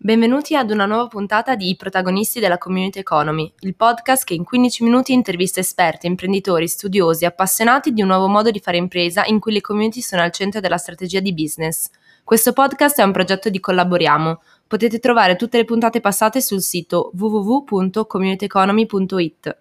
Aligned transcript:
Benvenuti 0.00 0.54
ad 0.54 0.70
una 0.70 0.86
nuova 0.86 1.08
puntata 1.08 1.56
di 1.56 1.70
I 1.70 1.76
protagonisti 1.76 2.38
della 2.38 2.56
Community 2.56 3.00
Economy, 3.00 3.52
il 3.62 3.74
podcast 3.74 4.22
che 4.22 4.34
in 4.34 4.44
15 4.44 4.84
minuti 4.84 5.12
intervista 5.12 5.58
esperti, 5.58 6.06
imprenditori, 6.06 6.68
studiosi, 6.68 7.24
appassionati 7.24 7.92
di 7.92 8.02
un 8.02 8.06
nuovo 8.06 8.28
modo 8.28 8.52
di 8.52 8.60
fare 8.60 8.76
impresa 8.76 9.24
in 9.24 9.40
cui 9.40 9.52
le 9.52 9.60
community 9.60 10.00
sono 10.00 10.22
al 10.22 10.30
centro 10.30 10.60
della 10.60 10.76
strategia 10.76 11.18
di 11.18 11.34
business. 11.34 11.90
Questo 12.22 12.52
podcast 12.52 13.00
è 13.00 13.02
un 13.02 13.10
progetto 13.10 13.50
di 13.50 13.58
Collaboriamo. 13.58 14.40
Potete 14.68 15.00
trovare 15.00 15.34
tutte 15.34 15.56
le 15.56 15.64
puntate 15.64 15.98
passate 15.98 16.40
sul 16.40 16.62
sito 16.62 17.10
www.communityeconomy.it. 17.18 19.56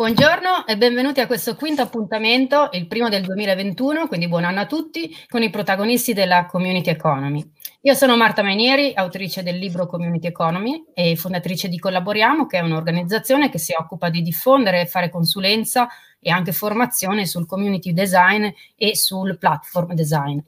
Buongiorno 0.00 0.66
e 0.66 0.78
benvenuti 0.78 1.20
a 1.20 1.26
questo 1.26 1.56
quinto 1.56 1.82
appuntamento, 1.82 2.70
il 2.72 2.86
primo 2.86 3.10
del 3.10 3.22
2021, 3.22 4.08
quindi 4.08 4.28
buon 4.28 4.44
anno 4.44 4.60
a 4.60 4.64
tutti, 4.64 5.14
con 5.28 5.42
i 5.42 5.50
protagonisti 5.50 6.14
della 6.14 6.46
Community 6.46 6.88
Economy. 6.88 7.46
Io 7.82 7.92
sono 7.92 8.16
Marta 8.16 8.42
Mainieri, 8.42 8.92
autrice 8.94 9.42
del 9.42 9.58
libro 9.58 9.86
Community 9.86 10.26
Economy 10.26 10.86
e 10.94 11.16
fondatrice 11.16 11.68
di 11.68 11.78
Collaboriamo, 11.78 12.46
che 12.46 12.56
è 12.56 12.62
un'organizzazione 12.62 13.50
che 13.50 13.58
si 13.58 13.74
occupa 13.78 14.08
di 14.08 14.22
diffondere 14.22 14.80
e 14.80 14.86
fare 14.86 15.10
consulenza 15.10 15.86
e 16.18 16.30
anche 16.30 16.52
formazione 16.52 17.26
sul 17.26 17.44
community 17.44 17.92
design 17.92 18.48
e 18.76 18.96
sul 18.96 19.36
platform 19.36 19.92
design. 19.92 20.38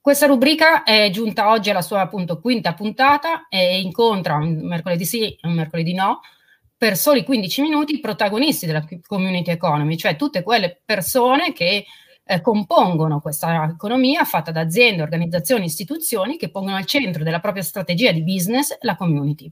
Questa 0.00 0.26
rubrica 0.26 0.84
è 0.84 1.10
giunta 1.10 1.50
oggi 1.50 1.70
alla 1.70 1.82
sua 1.82 2.02
appunto 2.02 2.38
quinta 2.38 2.72
puntata 2.72 3.48
e 3.48 3.80
incontra 3.80 4.36
un 4.36 4.60
mercoledì 4.62 5.04
sì 5.04 5.28
e 5.28 5.48
un 5.48 5.54
mercoledì 5.54 5.92
no 5.92 6.20
per 6.82 6.96
soli 6.96 7.22
15 7.22 7.62
minuti 7.62 7.94
i 7.94 8.00
protagonisti 8.00 8.66
della 8.66 8.84
community 9.06 9.52
economy, 9.52 9.96
cioè 9.96 10.16
tutte 10.16 10.42
quelle 10.42 10.80
persone 10.84 11.52
che 11.52 11.84
eh, 12.24 12.40
compongono 12.40 13.20
questa 13.20 13.70
economia 13.72 14.24
fatta 14.24 14.50
da 14.50 14.62
aziende, 14.62 15.00
organizzazioni, 15.00 15.66
istituzioni 15.66 16.36
che 16.36 16.50
pongono 16.50 16.74
al 16.74 16.84
centro 16.84 17.22
della 17.22 17.38
propria 17.38 17.62
strategia 17.62 18.10
di 18.10 18.24
business 18.24 18.76
la 18.80 18.96
community. 18.96 19.48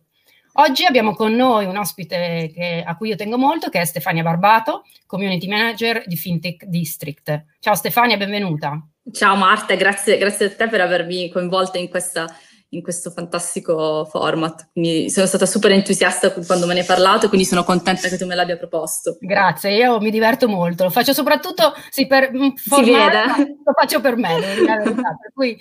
Oggi 0.55 0.85
abbiamo 0.85 1.15
con 1.15 1.33
noi 1.33 1.67
un 1.67 1.77
ospite 1.77 2.51
che, 2.53 2.83
a 2.85 2.97
cui 2.97 3.11
io 3.11 3.15
tengo 3.15 3.39
molto, 3.39 3.69
che 3.69 3.81
è 3.81 3.85
Stefania 3.85 4.25
Barbato, 4.25 4.83
Community 5.07 5.47
Manager 5.47 6.03
di 6.07 6.17
FinTech 6.17 6.65
District. 6.65 7.45
Ciao 7.61 7.77
Stefania, 7.77 8.17
benvenuta. 8.17 8.85
Ciao 9.13 9.37
Marta, 9.37 9.77
grazie, 9.77 10.19
grazie 10.19 10.47
a 10.47 10.51
te 10.51 10.67
per 10.67 10.81
avermi 10.81 11.31
coinvolta 11.31 11.79
in 11.79 11.89
questa 11.89 12.27
in 12.71 12.83
questo 12.83 13.11
fantastico 13.11 14.05
format. 14.05 14.71
Quindi 14.73 15.11
sono 15.11 15.27
stata 15.27 15.47
super 15.47 15.73
entusiasta 15.73 16.33
quando 16.33 16.67
me 16.67 16.75
ne 16.75 16.81
hai 16.81 16.87
parlato 16.87 17.27
e 17.27 17.29
quindi 17.29 17.47
sono 17.47 17.65
contenta 17.65 18.09
che 18.09 18.17
tu 18.17 18.27
me 18.27 18.35
l'abbia 18.35 18.57
proposto. 18.57 19.17
Grazie, 19.21 19.75
io 19.75 20.01
mi 20.01 20.11
diverto 20.11 20.49
molto, 20.49 20.85
lo 20.85 20.91
faccio 20.91 21.13
soprattutto 21.13 21.75
sì, 21.91 22.07
per 22.07 22.31
mm, 22.33 22.49
vede. 22.83 23.57
lo 23.65 23.73
faccio 23.75 24.01
per 24.01 24.17
me, 24.17 24.39
per 24.39 25.33
cui 25.35 25.59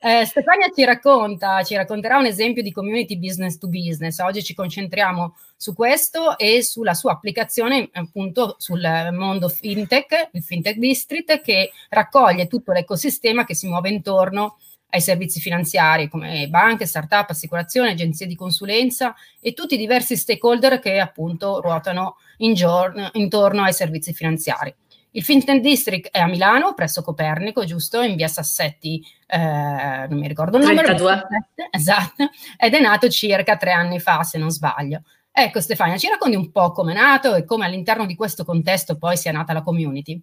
eh, 0.00 0.24
Stefania 0.24 0.70
ci 0.72 0.84
racconta, 0.84 1.62
ci 1.64 1.74
racconterà 1.74 2.18
un 2.18 2.26
esempio 2.26 2.62
di 2.62 2.72
community 2.72 3.18
business 3.18 3.58
to 3.58 3.68
business. 3.68 4.18
Oggi 4.20 4.44
ci 4.44 4.54
concentriamo 4.54 5.34
su 5.56 5.74
questo 5.74 6.38
e 6.38 6.62
sulla 6.62 6.94
sua 6.94 7.12
applicazione 7.12 7.88
appunto 7.92 8.54
sul 8.58 8.80
mondo 9.12 9.48
fintech, 9.48 10.30
il 10.32 10.42
fintech 10.42 10.76
district, 10.78 11.40
che 11.40 11.72
raccoglie 11.88 12.46
tutto 12.46 12.70
l'ecosistema 12.70 13.44
che 13.44 13.54
si 13.54 13.66
muove 13.66 13.90
intorno 13.90 14.58
ai 14.90 15.00
servizi 15.00 15.40
finanziari 15.40 16.08
come 16.08 16.48
banche, 16.48 16.86
start-up, 16.86 17.30
assicurazioni, 17.30 17.90
agenzie 17.90 18.26
di 18.26 18.34
consulenza 18.34 19.14
e 19.40 19.52
tutti 19.52 19.74
i 19.74 19.78
diversi 19.78 20.16
stakeholder 20.16 20.78
che 20.78 20.98
appunto 20.98 21.60
ruotano 21.60 22.16
in 22.38 22.54
giorno, 22.54 23.10
intorno 23.12 23.62
ai 23.62 23.72
servizi 23.72 24.12
finanziari. 24.12 24.74
Il 25.12 25.22
FinTech 25.22 25.60
District 25.60 26.10
è 26.10 26.20
a 26.20 26.26
Milano, 26.26 26.74
presso 26.74 27.02
Copernico, 27.02 27.64
giusto? 27.64 28.02
In 28.02 28.14
via 28.14 28.28
Sassetti, 28.28 29.02
eh, 29.26 30.06
non 30.08 30.18
mi 30.18 30.28
ricordo 30.28 30.58
il 30.58 30.64
32. 30.64 30.98
numero. 30.98 31.28
Esatto, 31.70 32.28
ed 32.56 32.74
è 32.74 32.80
nato 32.80 33.08
circa 33.08 33.56
tre 33.56 33.72
anni 33.72 34.00
fa, 34.00 34.22
se 34.22 34.38
non 34.38 34.50
sbaglio. 34.50 35.02
Ecco 35.40 35.60
Stefania, 35.60 35.96
ci 35.98 36.08
racconti 36.08 36.34
un 36.34 36.50
po' 36.50 36.72
come 36.72 36.90
è 36.90 36.96
nato 36.96 37.36
e 37.36 37.44
come 37.44 37.64
all'interno 37.64 38.06
di 38.06 38.16
questo 38.16 38.44
contesto 38.44 38.98
poi 38.98 39.16
sia 39.16 39.30
nata 39.30 39.52
la 39.52 39.62
community? 39.62 40.20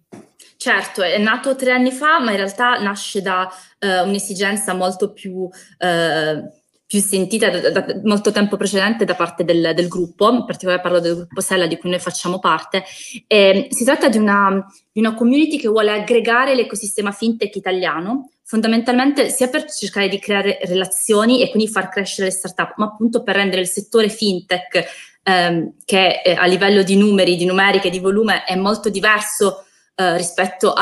Certo, 0.58 1.00
è 1.00 1.16
nato 1.16 1.56
tre 1.56 1.72
anni 1.72 1.90
fa, 1.90 2.20
ma 2.20 2.32
in 2.32 2.36
realtà 2.36 2.78
nasce 2.82 3.22
da 3.22 3.50
eh, 3.78 4.00
un'esigenza 4.00 4.74
molto 4.74 5.14
più, 5.14 5.48
eh, 5.78 6.42
più 6.86 7.00
sentita 7.00 7.50
da, 7.50 7.70
da, 7.70 7.84
molto 8.04 8.30
tempo 8.30 8.56
precedente 8.56 9.04
da 9.04 9.14
parte 9.14 9.44
del, 9.44 9.72
del, 9.74 9.88
gruppo, 9.88 10.30
in 10.30 10.44
particolare 10.44 10.80
parlo 10.80 11.00
del 11.00 11.16
gruppo 11.16 11.40
Sella 11.40 11.66
di 11.66 11.76
cui 11.78 11.90
noi 11.90 11.98
facciamo 11.98 12.38
parte. 12.38 12.84
E, 13.26 13.66
si 13.70 13.84
tratta 13.84 14.08
di 14.08 14.18
una, 14.18 14.64
di 14.92 15.00
una 15.00 15.14
community 15.14 15.58
che 15.58 15.68
vuole 15.68 15.90
aggregare 15.90 16.54
l'ecosistema 16.54 17.10
fintech 17.10 17.56
italiano, 17.56 18.30
fondamentalmente 18.44 19.28
sia 19.30 19.48
per 19.48 19.68
cercare 19.68 20.08
di 20.08 20.20
creare 20.20 20.60
relazioni 20.62 21.42
e 21.42 21.50
quindi 21.50 21.68
far 21.68 21.88
crescere 21.88 22.28
le 22.28 22.32
startup, 22.32 22.74
ma 22.76 22.86
appunto 22.86 23.24
per 23.24 23.34
rendere 23.34 23.62
il 23.62 23.68
settore 23.68 24.08
fintech, 24.08 24.84
ehm, 25.24 25.72
che 25.84 26.22
eh, 26.24 26.34
a 26.34 26.46
livello 26.46 26.84
di 26.84 26.96
numeri, 26.96 27.34
di 27.34 27.44
numeriche, 27.44 27.90
di 27.90 27.98
volume 27.98 28.44
è 28.44 28.54
molto 28.54 28.90
diverso 28.90 29.64
eh, 29.96 30.16
rispetto 30.16 30.72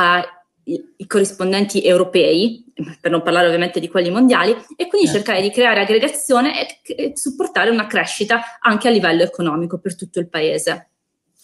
ai 0.67 1.07
corrispondenti 1.07 1.85
europei, 1.85 2.65
per 3.01 3.11
non 3.11 3.23
parlare 3.23 3.47
ovviamente 3.47 3.81
di 3.81 3.89
quelli 3.89 4.11
mondiali, 4.11 4.53
e 4.77 4.87
quindi 4.89 5.07
certo. 5.07 5.25
cercare 5.25 5.43
di 5.43 5.51
creare 5.51 5.81
aggregazione 5.81 6.69
e, 6.83 6.95
e 6.95 7.13
supportare 7.15 7.71
una 7.71 7.87
crescita 7.87 8.59
anche 8.61 8.89
a 8.89 8.91
livello 8.91 9.23
economico 9.23 9.79
per 9.79 9.97
tutto 9.97 10.21
il 10.21 10.29
paese. 10.29 10.91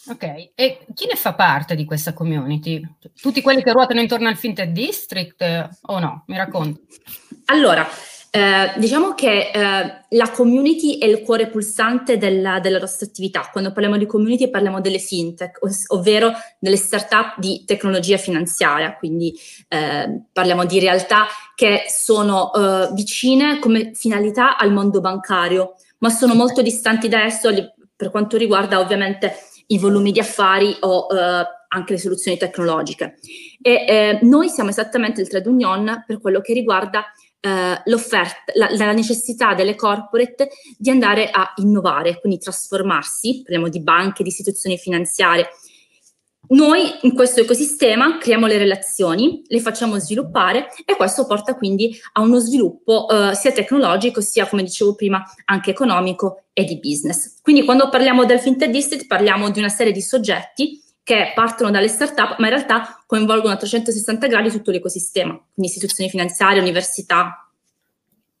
Ok, 0.07 0.51
e 0.55 0.85
chi 0.95 1.05
ne 1.05 1.15
fa 1.15 1.33
parte 1.33 1.75
di 1.75 1.85
questa 1.85 2.13
community? 2.13 2.81
Tutti 3.21 3.41
quelli 3.41 3.61
che 3.61 3.71
ruotano 3.71 4.01
intorno 4.01 4.29
al 4.29 4.35
Fintech 4.35 4.71
District 4.71 5.39
eh, 5.41 5.69
o 5.83 5.99
no? 5.99 6.23
Mi 6.25 6.37
racconti. 6.37 6.81
Allora, 7.45 7.87
eh, 8.33 8.71
diciamo 8.77 9.13
che 9.13 9.51
eh, 9.53 10.05
la 10.07 10.31
community 10.31 10.97
è 10.97 11.05
il 11.05 11.21
cuore 11.21 11.49
pulsante 11.49 12.17
della, 12.17 12.61
della, 12.61 12.79
nostra 12.79 13.05
attività. 13.05 13.49
Quando 13.51 13.73
parliamo 13.73 13.97
di 13.97 14.05
community 14.05 14.49
parliamo 14.49 14.79
delle 14.79 14.99
fintech, 14.99 15.57
ov- 15.61 15.83
ovvero 15.87 16.31
delle 16.57 16.77
start-up 16.77 17.37
di 17.39 17.65
tecnologia 17.65 18.15
finanziaria, 18.15 18.95
quindi 18.95 19.37
eh, 19.67 20.21
parliamo 20.31 20.63
di 20.63 20.79
realtà 20.79 21.25
che 21.55 21.83
sono 21.89 22.53
eh, 22.53 22.91
vicine 22.93 23.59
come 23.59 23.91
finalità 23.95 24.55
al 24.57 24.71
mondo 24.71 25.01
bancario, 25.01 25.75
ma 25.97 26.09
sono 26.09 26.33
molto 26.33 26.61
distanti 26.61 27.09
da 27.09 27.23
esso 27.23 27.49
per 27.93 28.11
quanto 28.11 28.37
riguarda 28.37 28.79
ovviamente 28.79 29.35
i 29.67 29.77
volumi 29.77 30.13
di 30.13 30.21
affari 30.21 30.73
o 30.79 31.07
eh, 31.11 31.45
anche 31.67 31.93
le 31.93 31.99
soluzioni 31.99 32.37
tecnologiche. 32.37 33.15
E 33.61 34.19
noi 34.21 34.47
siamo 34.47 34.69
esattamente 34.69 35.19
il 35.19 35.27
trade 35.27 35.49
union 35.49 36.05
per 36.07 36.21
quello 36.21 36.39
che 36.39 36.53
riguarda 36.53 37.11
eh, 37.41 37.81
l'offerta, 37.85 38.51
la, 38.53 38.69
la, 38.71 38.91
necessità 38.93 39.53
delle 39.53 39.75
corporate 39.75 40.49
di 40.77 40.89
andare 40.89 41.29
a 41.29 41.53
innovare, 41.57 42.19
quindi 42.19 42.39
trasformarsi, 42.39 43.41
parliamo 43.41 43.67
di 43.67 43.81
banche, 43.81 44.23
di 44.23 44.29
istituzioni 44.29 44.77
finanziarie. 44.77 45.47
Noi 46.49 46.81
in 47.03 47.13
questo 47.13 47.39
ecosistema 47.39 48.17
creiamo 48.17 48.45
le 48.45 48.57
relazioni, 48.57 49.41
le 49.47 49.59
facciamo 49.61 49.97
sviluppare 49.99 50.67
e 50.85 50.95
questo 50.97 51.25
porta 51.25 51.55
quindi 51.55 51.97
a 52.13 52.21
uno 52.21 52.39
sviluppo 52.39 53.07
eh, 53.07 53.33
sia 53.35 53.53
tecnologico 53.53 54.19
sia, 54.19 54.45
come 54.47 54.63
dicevo 54.63 54.93
prima, 54.93 55.23
anche 55.45 55.71
economico 55.71 56.43
e 56.51 56.65
di 56.65 56.77
business. 56.79 57.39
Quindi 57.41 57.63
quando 57.63 57.87
parliamo 57.89 58.25
del 58.25 58.39
FinTech 58.39 58.69
District 58.69 59.07
parliamo 59.07 59.49
di 59.49 59.59
una 59.59 59.69
serie 59.69 59.93
di 59.93 60.01
soggetti 60.01 60.80
che 61.03 61.31
partono 61.33 61.71
dalle 61.71 61.87
start-up, 61.87 62.37
ma 62.37 62.47
in 62.47 62.53
realtà 62.53 63.03
coinvolgono 63.05 63.53
a 63.53 63.57
360 63.57 64.27
gradi 64.27 64.49
tutto 64.49 64.71
l'ecosistema, 64.71 65.31
quindi 65.31 65.71
istituzioni 65.71 66.09
finanziarie, 66.09 66.61
università, 66.61 67.50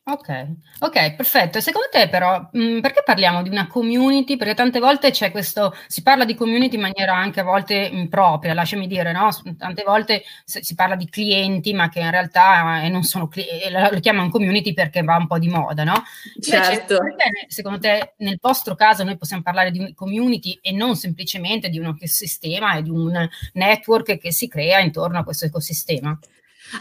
Ok, 0.03 0.47
ok, 0.79 1.13
perfetto. 1.13 1.59
E 1.59 1.61
secondo 1.61 1.87
te 1.91 2.09
però, 2.09 2.49
mh, 2.51 2.59
mm, 2.59 2.79
perché 2.79 3.03
parliamo 3.05 3.43
di 3.43 3.49
una 3.49 3.67
community? 3.67 4.35
Perché 4.35 4.55
tante 4.55 4.79
volte 4.79 5.11
c'è 5.11 5.29
questo, 5.29 5.75
si 5.85 6.01
parla 6.01 6.25
di 6.25 6.33
community 6.33 6.73
in 6.75 6.81
maniera 6.81 7.15
anche 7.15 7.39
a 7.39 7.43
volte 7.43 7.75
impropria, 7.75 8.55
lasciami 8.55 8.87
dire, 8.87 9.11
no? 9.11 9.29
Tante 9.55 9.83
volte 9.85 10.23
si 10.43 10.73
parla 10.73 10.95
di 10.95 11.07
clienti, 11.07 11.71
ma 11.73 11.87
che 11.89 11.99
in 11.99 12.09
realtà 12.09 12.81
eh, 12.81 12.89
non 12.89 13.03
sono 13.03 13.27
clienti, 13.27 13.69
lo 13.69 13.99
chiamano 13.99 14.29
community 14.29 14.73
perché 14.73 15.03
va 15.03 15.17
un 15.17 15.27
po' 15.27 15.37
di 15.37 15.49
moda, 15.49 15.83
no? 15.83 16.03
certo. 16.41 16.97
perché 16.97 17.29
secondo 17.47 17.77
te 17.77 18.13
nel 18.17 18.39
vostro 18.41 18.73
caso 18.73 19.03
noi 19.03 19.17
possiamo 19.17 19.43
parlare 19.43 19.69
di 19.69 19.93
community 19.93 20.57
e 20.63 20.71
non 20.71 20.95
semplicemente 20.95 21.69
di 21.69 21.77
un 21.77 21.85
ecosistema 21.85 22.75
e 22.75 22.81
di 22.81 22.89
un 22.89 23.29
network 23.53 24.17
che 24.17 24.31
si 24.31 24.47
crea 24.47 24.79
intorno 24.79 25.19
a 25.19 25.23
questo 25.23 25.45
ecosistema? 25.45 26.17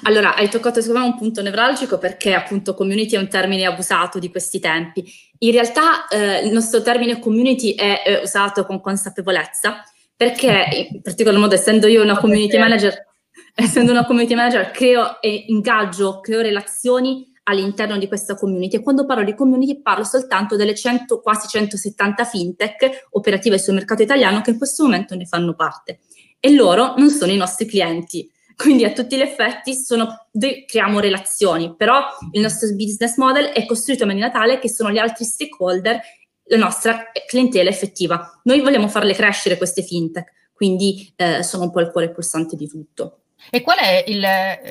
Allora, 0.05 0.35
hai 0.35 0.49
toccato 0.49 0.81
secondo 0.81 1.01
me 1.01 1.13
un 1.13 1.19
punto 1.19 1.43
nevralgico 1.43 1.99
perché 1.99 2.35
appunto 2.35 2.75
community 2.75 3.17
è 3.17 3.19
un 3.19 3.29
termine 3.29 3.65
abusato 3.67 4.19
di 4.19 4.31
questi 4.31 4.61
tempi. 4.61 5.05
In 5.39 5.53
realtà 5.53 6.07
eh, 6.09 6.47
il 6.47 6.53
nostro 6.53 6.83
termine 6.83 7.19
community 7.19 7.75
è 7.75 8.03
eh, 8.07 8.21
usato 8.23 8.65
con 8.65 8.81
consapevolezza 8.81 9.83
perché 10.17 10.89
in 10.93 11.03
particolar 11.03 11.41
modo 11.41 11.55
essendo 11.55 11.87
io 11.87 12.03
una 12.03 12.19
community 12.19 12.59
manager, 12.59 12.95
essendo 13.55 13.91
una 13.91 14.05
community 14.05 14.35
manager 14.35 14.71
creo 14.71 15.21
e 15.21 15.45
ingaggio, 15.49 16.21
creo 16.21 16.41
relazioni 16.41 17.27
all'interno 17.45 17.99
di 17.99 18.07
questa 18.07 18.37
community. 18.37 18.77
E 18.77 18.83
quando 18.83 19.07
parlo 19.07 19.25
di 19.25 19.35
community 19.35 19.83
parlo 19.83 20.05
soltanto 20.05 20.57
delle 20.57 20.75
100, 20.75 21.21
quasi 21.21 21.49
170 21.49 22.25
fintech 22.25 23.09
operative 23.11 23.59
sul 23.59 23.75
mercato 23.75 24.03
italiano 24.03 24.41
che 24.41 24.51
in 24.51 24.59
questo 24.59 24.85
momento 24.85 25.17
ne 25.17 25.25
fanno 25.25 25.55
parte. 25.55 26.01
E 26.39 26.55
loro 26.55 26.95
non 26.97 27.11
sono 27.11 27.33
i 27.33 27.37
nostri 27.37 27.67
clienti 27.67 28.31
quindi 28.61 28.85
a 28.85 28.93
tutti 28.93 29.17
gli 29.17 29.23
effetti 29.23 29.75
sono, 29.75 30.27
creiamo 30.67 31.01
relazioni, 31.01 31.75
però 31.75 32.03
il 32.33 32.43
nostro 32.43 32.69
business 32.75 33.17
model 33.17 33.47
è 33.47 33.65
costruito 33.65 34.03
in 34.03 34.09
maniera 34.09 34.31
tale 34.31 34.59
che 34.59 34.69
sono 34.69 34.91
gli 34.91 34.99
altri 34.99 35.25
stakeholder 35.25 35.99
la 36.45 36.57
nostra 36.57 37.11
clientela 37.27 37.71
effettiva. 37.71 38.41
Noi 38.45 38.61
vogliamo 38.61 38.89
farle 38.89 39.15
crescere 39.15 39.57
queste 39.57 39.83
fintech, 39.83 40.51
quindi 40.53 41.11
eh, 41.17 41.43
sono 41.43 41.65
un 41.65 41.71
po' 41.71 41.81
il 41.81 41.91
cuore 41.91 42.11
pulsante 42.11 42.57
di 42.57 42.69
tutto. 42.69 43.21
E 43.49 43.62
qual 43.62 43.79
è 43.79 44.05
il, 44.07 44.27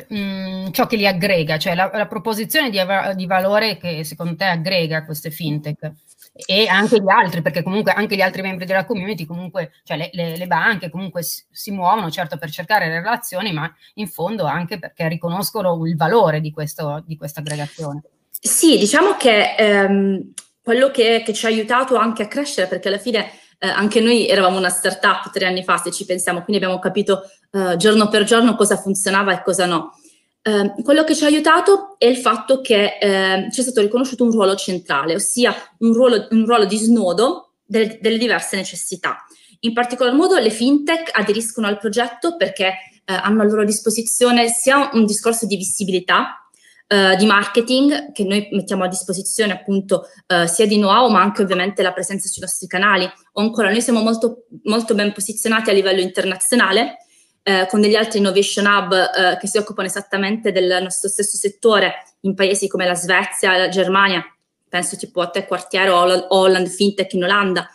mh, 0.07 0.19
mm, 0.19 0.71
ciò 0.71 0.85
che 0.85 0.95
li 0.95 1.07
aggrega, 1.07 1.57
cioè 1.57 1.73
la, 1.73 1.89
la 1.91 2.05
proposizione 2.05 2.69
di, 2.69 2.79
di, 3.15 3.25
valore 3.25 3.77
che 3.77 4.03
secondo 4.03 4.35
te 4.35 4.45
aggrega 4.45 5.05
queste 5.05 5.31
fintech? 5.31 5.91
E 6.45 6.67
anche 6.67 7.01
gli 7.01 7.09
altri, 7.09 7.41
perché 7.41 7.63
comunque 7.63 7.91
anche 7.91 8.15
gli 8.15 8.21
altri 8.21 8.41
membri 8.41 8.65
della 8.65 8.85
community, 8.85 9.25
comunque, 9.25 9.71
cioè 9.83 9.97
le, 9.97 10.09
le, 10.13 10.37
le 10.37 10.47
banche 10.47 10.89
comunque 10.89 11.21
si, 11.21 11.71
muovono 11.71 12.09
certo 12.09 12.37
per 12.37 12.49
cercare 12.49 12.87
le 12.87 12.99
relazioni, 12.99 13.51
ma 13.51 13.69
in 13.95 14.07
fondo 14.07 14.45
anche 14.45 14.79
perché 14.79 15.07
riconoscono 15.09 15.85
il 15.85 15.97
valore 15.97 16.39
di, 16.39 16.51
questo, 16.51 17.03
di 17.05 17.17
questa 17.17 17.41
aggregazione. 17.41 18.03
Sì, 18.29 18.77
diciamo 18.77 19.15
che 19.17 19.55
ehm, 19.57 20.31
quello 20.61 20.91
che, 20.91 21.23
che 21.25 21.33
ci 21.33 21.45
ha 21.45 21.49
aiutato 21.49 21.97
anche 21.97 22.23
a 22.23 22.27
crescere, 22.27 22.67
perché 22.67 22.87
alla 22.87 22.97
fine 22.99 23.31
eh, 23.57 23.67
anche 23.67 23.99
noi 23.99 24.27
eravamo 24.27 24.57
una 24.57 24.69
startup 24.69 25.29
tre 25.31 25.45
anni 25.45 25.63
fa, 25.63 25.77
se 25.77 25.91
ci 25.91 26.05
pensiamo, 26.05 26.41
quindi 26.43 26.63
abbiamo 26.63 26.79
capito 26.81 27.23
eh, 27.51 27.75
giorno 27.75 28.07
per 28.07 28.23
giorno 28.23 28.55
cosa 28.55 28.77
funzionava 28.77 29.33
e 29.33 29.41
cosa 29.43 29.65
no. 29.65 29.98
Eh, 30.49 30.81
quello 30.81 31.03
che 31.03 31.15
ci 31.15 31.23
ha 31.23 31.27
aiutato 31.27 31.95
è 31.99 32.05
il 32.05 32.17
fatto 32.17 32.61
che 32.61 32.97
eh, 32.99 33.49
ci 33.51 33.59
è 33.59 33.63
stato 33.63 33.81
riconosciuto 33.81 34.23
un 34.23 34.31
ruolo 34.31 34.55
centrale, 34.55 35.13
ossia 35.13 35.53
un 35.79 35.93
ruolo, 35.93 36.27
un 36.31 36.45
ruolo 36.45 36.65
di 36.65 36.77
snodo 36.77 37.53
delle, 37.63 37.99
delle, 38.01 38.17
diverse 38.17 38.55
necessità. 38.55 39.25
In 39.61 39.73
particolar 39.73 40.13
modo 40.13 40.37
le 40.37 40.49
fintech 40.49 41.11
aderiscono 41.13 41.67
al 41.67 41.77
progetto 41.77 42.35
perché 42.35 42.65
eh, 42.65 43.13
hanno 43.13 43.41
a 43.41 43.45
loro 43.45 43.63
disposizione 43.63 44.47
sia 44.47 44.89
un 44.93 45.05
discorso 45.05 45.45
di 45.45 45.55
visibilità, 45.55 46.33
Uh, 46.91 47.15
di 47.17 47.27
marketing 47.27 48.11
che 48.13 48.23
noi 48.23 48.47
mettiamo 48.51 48.83
a 48.83 48.87
disposizione 48.87 49.53
appunto 49.53 50.07
uh, 50.25 50.47
sia 50.47 50.65
di 50.65 50.77
know-how 50.77 51.07
ma 51.11 51.21
anche 51.21 51.43
ovviamente 51.43 51.83
la 51.83 51.93
presenza 51.93 52.27
sui 52.27 52.41
nostri 52.41 52.65
canali 52.65 53.07
o 53.33 53.41
ancora 53.41 53.69
noi 53.69 53.79
siamo 53.79 54.01
molto, 54.01 54.47
molto 54.63 54.95
ben 54.95 55.13
posizionati 55.13 55.69
a 55.69 55.73
livello 55.73 56.01
internazionale 56.01 56.97
eh, 57.49 57.65
con 57.67 57.81
degli 57.81 57.95
altri 57.95 58.19
innovation 58.19 58.67
hub 58.67 58.93
eh, 58.93 59.37
che 59.39 59.47
si 59.47 59.57
occupano 59.57 59.87
esattamente 59.87 60.51
del 60.51 60.83
nostro 60.83 61.09
stesso 61.09 61.35
settore 61.35 62.13
in 62.21 62.35
paesi 62.35 62.67
come 62.67 62.85
la 62.85 62.93
Svezia, 62.93 63.57
la 63.57 63.69
Germania, 63.69 64.23
penso 64.67 64.95
tipo 64.97 65.19
a 65.21 65.29
te 65.29 65.47
quartiere 65.47 65.89
Holland 65.89 66.67
Fintech 66.67 67.13
in 67.13 67.23
Olanda, 67.23 67.67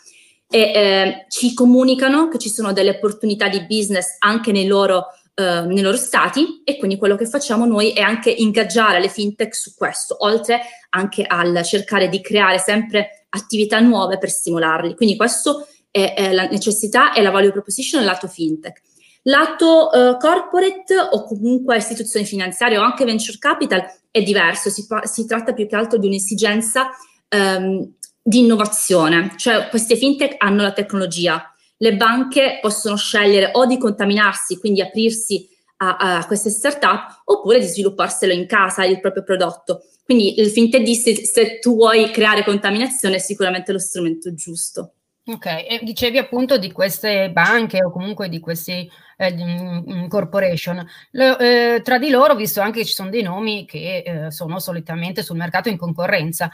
e 0.47 0.59
eh, 0.59 1.25
ci 1.27 1.53
comunicano 1.53 2.29
che 2.29 2.37
ci 2.37 2.47
sono 2.47 2.71
delle 2.71 2.91
opportunità 2.91 3.49
di 3.49 3.65
business 3.65 4.15
anche 4.19 4.53
nei 4.53 4.65
loro, 4.65 5.07
eh, 5.33 5.65
nei 5.65 5.81
loro 5.81 5.97
stati 5.97 6.61
e 6.63 6.77
quindi 6.77 6.95
quello 6.95 7.17
che 7.17 7.27
facciamo 7.27 7.65
noi 7.65 7.91
è 7.91 7.99
anche 7.99 8.29
ingaggiare 8.29 9.01
le 9.01 9.09
fintech 9.09 9.53
su 9.53 9.73
questo, 9.75 10.15
oltre 10.19 10.61
anche 10.91 11.25
al 11.27 11.61
cercare 11.65 12.07
di 12.07 12.21
creare 12.21 12.59
sempre 12.59 13.25
attività 13.27 13.81
nuove 13.81 14.19
per 14.19 14.29
stimolarli. 14.29 14.95
Quindi 14.95 15.17
questo 15.17 15.67
è, 15.91 16.13
è 16.15 16.31
la 16.31 16.47
necessità 16.47 17.11
e 17.11 17.21
la 17.21 17.31
value 17.31 17.51
proposition 17.51 18.05
lato 18.05 18.29
fintech. 18.29 18.93
Lato 19.27 19.89
uh, 19.91 20.17
corporate 20.17 20.95
o 21.11 21.23
comunque 21.23 21.77
istituzioni 21.77 22.25
finanziarie 22.25 22.77
o 22.77 22.81
anche 22.81 23.05
venture 23.05 23.37
capital 23.39 23.83
è 24.11 24.21
diverso, 24.21 24.69
si, 24.69 24.85
si 25.03 25.25
tratta 25.25 25.53
più 25.53 25.67
che 25.67 25.75
altro 25.75 25.97
di 25.97 26.05
un'esigenza 26.05 26.89
um, 27.35 27.91
di 28.21 28.39
innovazione, 28.39 29.33
cioè 29.35 29.67
queste 29.69 29.95
fintech 29.95 30.35
hanno 30.37 30.61
la 30.61 30.73
tecnologia, 30.73 31.51
le 31.77 31.95
banche 31.95 32.59
possono 32.61 32.95
scegliere 32.97 33.49
o 33.53 33.65
di 33.65 33.77
contaminarsi, 33.77 34.59
quindi 34.59 34.81
aprirsi 34.81 35.49
a, 35.77 36.17
a 36.17 36.25
queste 36.27 36.49
startup, 36.49 37.21
oppure 37.25 37.59
di 37.59 37.65
svilupparselo 37.65 38.31
in 38.31 38.45
casa 38.45 38.85
il 38.85 38.99
proprio 38.99 39.23
prodotto. 39.23 39.81
Quindi 40.03 40.39
il 40.39 40.49
fintech 40.49 40.87
se, 40.95 41.25
se 41.25 41.59
tu 41.59 41.75
vuoi 41.75 42.11
creare 42.11 42.43
contaminazione 42.43 43.15
è 43.15 43.19
sicuramente 43.19 43.71
lo 43.71 43.79
strumento 43.79 44.33
giusto. 44.33 44.94
Ok, 45.27 45.45
e 45.45 45.79
dicevi 45.81 46.19
appunto 46.19 46.59
di 46.59 46.71
queste 46.71 47.31
banche 47.31 47.83
o 47.83 47.89
comunque 47.89 48.29
di 48.29 48.39
questi 48.39 48.87
eh, 49.17 50.07
corporation. 50.07 50.87
Le, 51.11 51.75
eh, 51.77 51.81
tra 51.81 51.97
di 51.97 52.09
loro, 52.11 52.35
visto 52.35 52.61
anche 52.61 52.81
che 52.81 52.85
ci 52.85 52.93
sono 52.93 53.09
dei 53.09 53.23
nomi 53.23 53.65
che 53.65 54.03
eh, 54.05 54.31
sono 54.31 54.59
solitamente 54.59 55.23
sul 55.23 55.37
mercato 55.37 55.69
in 55.69 55.77
concorrenza, 55.77 56.51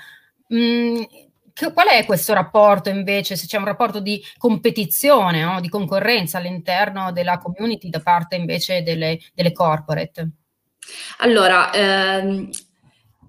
mm, 0.54 1.02
che, 1.54 1.74
qual 1.74 1.88
è 1.90 2.06
questo 2.06 2.34
rapporto 2.34 2.90
invece? 2.90 3.36
Se 3.36 3.46
c'è 3.46 3.58
un 3.58 3.66
rapporto 3.66 4.00
di 4.00 4.24
competizione, 4.38 5.44
no? 5.44 5.60
di 5.60 5.68
concorrenza 5.68 6.38
all'interno 6.38 7.12
della 7.12 7.38
community 7.40 7.90
da 7.90 8.00
parte 8.00 8.38
invece 8.38 8.84
delle, 8.84 9.20
delle 9.34 9.52
corporate? 9.52 10.30
Allora, 11.18 11.72
ehm, 11.74 12.50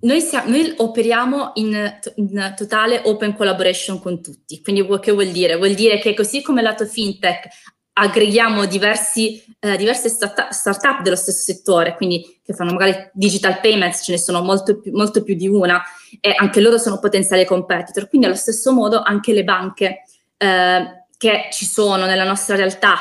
noi, 0.03 0.21
siamo, 0.21 0.51
noi, 0.51 0.73
operiamo 0.77 1.53
in, 1.55 1.99
in, 2.17 2.55
totale 2.57 3.03
open 3.05 3.35
collaboration 3.35 4.01
con 4.01 4.23
tutti, 4.23 4.61
quindi 4.63 4.87
che 5.01 5.13
vuol 5.13 5.29
dire? 5.29 5.57
Vuol 5.57 5.75
dire 5.75 5.99
che 5.99 6.15
così 6.15 6.43
come 6.43 6.63
lato 6.63 6.87
fintech 6.87 7.49
aggreghiamo 7.95 8.65
diversi, 8.65 9.45
eh, 9.59 9.77
diverse 9.77 10.09
start- 10.09 10.49
startup 10.49 11.03
dello 11.03 11.17
stesso 11.17 11.43
settore, 11.43 11.95
quindi 11.97 12.41
che 12.43 12.55
fanno 12.55 12.73
magari 12.73 13.11
digital 13.13 13.61
payments, 13.61 14.05
ce 14.05 14.13
ne 14.13 14.19
sono 14.19 14.43
molto 14.43 14.81
più, 14.81 14.93
molto 14.93 15.23
più 15.23 15.35
di 15.35 15.47
una 15.47 15.83
e 16.21 16.35
anche 16.37 16.61
loro 16.61 16.79
sono 16.79 16.99
potenziali 16.99 17.45
competitor, 17.45 18.09
quindi 18.09 18.27
allo 18.27 18.37
stesso 18.37 18.73
modo 18.73 19.03
anche 19.03 19.33
le 19.33 19.45
banche 19.45 20.05
eh, 20.39 21.05
che 21.17 21.49
ci 21.53 21.67
sono 21.67 22.07
nella 22.07 22.25
nostra 22.25 22.57
realtà, 22.57 22.97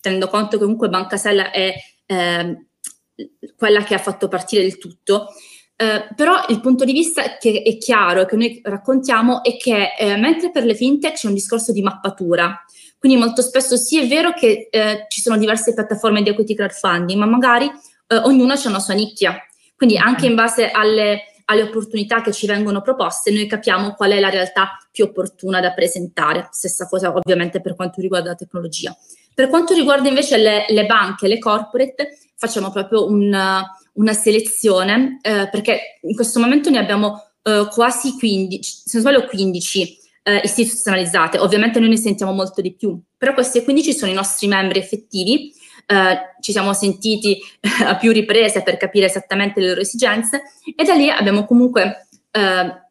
tenendo 0.00 0.28
conto 0.28 0.56
che 0.56 0.62
comunque 0.62 0.88
Banca 0.88 1.16
Sella 1.16 1.50
è 1.50 1.74
eh, 2.06 2.66
quella 3.56 3.82
che 3.82 3.94
ha 3.94 3.98
fatto 3.98 4.28
partire 4.28 4.62
il 4.62 4.78
tutto, 4.78 5.28
eh, 5.80 6.08
però 6.16 6.44
il 6.48 6.60
punto 6.60 6.84
di 6.84 6.92
vista 6.92 7.36
che 7.38 7.62
è 7.64 7.76
chiaro 7.76 8.22
e 8.22 8.26
che 8.26 8.34
noi 8.34 8.60
raccontiamo 8.64 9.44
è 9.44 9.56
che 9.56 9.94
eh, 9.96 10.16
mentre 10.16 10.50
per 10.50 10.64
le 10.64 10.74
fintech 10.74 11.14
c'è 11.14 11.28
un 11.28 11.34
discorso 11.34 11.70
di 11.70 11.82
mappatura, 11.82 12.64
quindi 12.98 13.16
molto 13.16 13.42
spesso 13.42 13.76
sì 13.76 14.00
è 14.00 14.08
vero 14.08 14.32
che 14.32 14.66
eh, 14.72 15.06
ci 15.06 15.20
sono 15.20 15.38
diverse 15.38 15.72
piattaforme 15.74 16.22
di 16.22 16.30
equity 16.30 16.54
crowdfunding, 16.56 17.16
ma 17.16 17.26
magari 17.26 17.66
eh, 18.08 18.16
ognuna 18.16 18.54
ha 18.54 18.68
una 18.68 18.80
sua 18.80 18.94
nicchia. 18.94 19.40
Quindi 19.76 19.96
anche 19.96 20.26
in 20.26 20.34
base 20.34 20.68
alle, 20.68 21.26
alle 21.44 21.62
opportunità 21.62 22.22
che 22.22 22.32
ci 22.32 22.48
vengono 22.48 22.82
proposte, 22.82 23.30
noi 23.30 23.46
capiamo 23.46 23.94
qual 23.94 24.10
è 24.10 24.18
la 24.18 24.30
realtà 24.30 24.76
più 24.90 25.04
opportuna 25.04 25.60
da 25.60 25.72
presentare. 25.74 26.48
Stessa 26.50 26.88
cosa 26.88 27.14
ovviamente 27.14 27.60
per 27.60 27.76
quanto 27.76 28.00
riguarda 28.00 28.30
la 28.30 28.34
tecnologia. 28.34 28.96
Per 29.32 29.48
quanto 29.48 29.74
riguarda 29.74 30.08
invece 30.08 30.38
le, 30.38 30.64
le 30.68 30.86
banche, 30.86 31.28
le 31.28 31.38
corporate, 31.38 32.18
facciamo 32.34 32.72
proprio 32.72 33.06
un 33.06 33.32
una 33.98 34.12
selezione, 34.12 35.18
eh, 35.22 35.48
perché 35.50 35.98
in 36.02 36.14
questo 36.14 36.40
momento 36.40 36.70
ne 36.70 36.78
abbiamo 36.78 37.30
eh, 37.42 37.68
quasi 37.70 38.16
15, 38.18 38.70
se 38.84 38.98
non 38.98 39.02
sbaglio 39.02 39.26
15 39.26 39.98
eh, 40.22 40.40
istituzionalizzate, 40.42 41.38
ovviamente 41.38 41.78
noi 41.80 41.90
ne 41.90 41.96
sentiamo 41.96 42.32
molto 42.32 42.60
di 42.60 42.74
più, 42.74 43.00
però 43.16 43.34
questi 43.34 43.62
15 43.62 43.92
sono 43.92 44.10
i 44.10 44.14
nostri 44.14 44.46
membri 44.46 44.78
effettivi, 44.78 45.52
eh, 45.86 46.18
ci 46.40 46.52
siamo 46.52 46.72
sentiti 46.74 47.38
a 47.84 47.96
più 47.96 48.12
riprese 48.12 48.62
per 48.62 48.76
capire 48.76 49.06
esattamente 49.06 49.60
le 49.60 49.68
loro 49.68 49.80
esigenze 49.80 50.42
e 50.76 50.84
da 50.84 50.94
lì 50.94 51.08
abbiamo 51.08 51.44
comunque 51.46 52.08
eh, 52.30 52.87